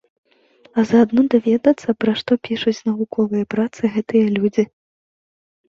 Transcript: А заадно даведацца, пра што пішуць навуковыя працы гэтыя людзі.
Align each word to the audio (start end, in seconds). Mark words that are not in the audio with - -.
А 0.79 0.85
заадно 0.91 1.21
даведацца, 1.33 1.89
пра 2.05 2.11
што 2.23 2.39
пішуць 2.49 2.75
навуковыя 2.89 3.45
працы 3.55 3.81
гэтыя 3.99 4.25
людзі. 4.41 4.69